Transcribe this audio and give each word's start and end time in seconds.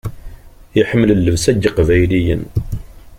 Iḥemmel 0.79 1.09
llebsa 1.17 1.51
n 1.53 1.57
yeqbayliyen? 1.63 2.43